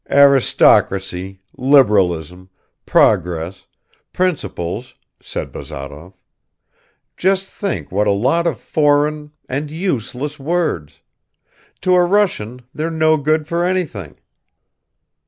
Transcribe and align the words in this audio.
"Aristocracy, 0.09 1.37
liberalism, 1.55 2.49
progress, 2.87 3.67
principles," 4.13 4.95
said 5.21 5.51
Bazarov. 5.51 6.13
"Just 7.17 7.45
think 7.45 7.91
what 7.91 8.07
a 8.07 8.11
lot 8.11 8.47
of 8.47 8.59
foreign... 8.59 9.31
and 9.47 9.69
useless 9.69 10.39
words! 10.39 11.01
To 11.81 11.93
a 11.93 12.03
Russian 12.03 12.63
they're 12.73 12.89
no 12.89 13.15
good 13.17 13.47
for 13.47 13.63
anything!" 13.63 14.17